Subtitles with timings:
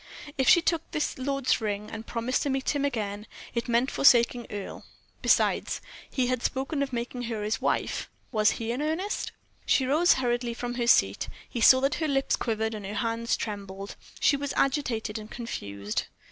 [0.35, 4.47] If she took this lord's ring, and promised to meet him again, it meant forsaking
[4.49, 4.83] Earle.
[5.21, 8.09] Besides, he had spoken of making her his wife.
[8.31, 9.31] Was he in earnest?
[9.63, 11.29] She rose hurriedly from her seat.
[11.47, 16.05] He saw that her lips quivered and her hands trembled; she was agitated and confused.